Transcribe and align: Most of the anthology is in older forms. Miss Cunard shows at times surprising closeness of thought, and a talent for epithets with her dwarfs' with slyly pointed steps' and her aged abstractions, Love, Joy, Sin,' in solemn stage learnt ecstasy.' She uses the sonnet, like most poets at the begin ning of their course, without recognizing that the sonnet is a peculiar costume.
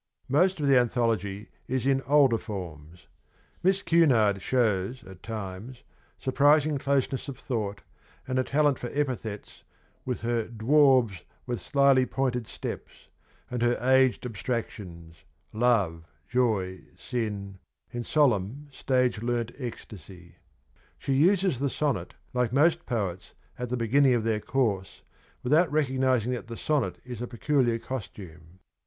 Most 0.29 0.59
of 0.59 0.65
the 0.65 0.79
anthology 0.79 1.49
is 1.67 1.85
in 1.85 2.01
older 2.07 2.39
forms. 2.39 3.05
Miss 3.61 3.83
Cunard 3.83 4.41
shows 4.41 5.03
at 5.03 5.21
times 5.21 5.83
surprising 6.17 6.79
closeness 6.79 7.27
of 7.27 7.37
thought, 7.37 7.81
and 8.27 8.39
a 8.39 8.43
talent 8.43 8.79
for 8.79 8.89
epithets 8.95 9.63
with 10.03 10.21
her 10.21 10.47
dwarfs' 10.47 11.21
with 11.45 11.61
slyly 11.61 12.07
pointed 12.07 12.47
steps' 12.47 13.09
and 13.51 13.61
her 13.61 13.75
aged 13.79 14.25
abstractions, 14.25 15.23
Love, 15.53 16.07
Joy, 16.27 16.81
Sin,' 16.95 17.59
in 17.93 18.03
solemn 18.03 18.69
stage 18.71 19.21
learnt 19.21 19.51
ecstasy.' 19.59 20.37
She 20.97 21.13
uses 21.13 21.59
the 21.59 21.69
sonnet, 21.69 22.15
like 22.33 22.51
most 22.51 22.87
poets 22.87 23.35
at 23.59 23.69
the 23.69 23.77
begin 23.77 24.05
ning 24.05 24.15
of 24.15 24.23
their 24.23 24.39
course, 24.39 25.03
without 25.43 25.71
recognizing 25.71 26.31
that 26.31 26.47
the 26.47 26.57
sonnet 26.57 26.97
is 27.05 27.21
a 27.21 27.27
peculiar 27.27 27.77
costume. 27.77 28.57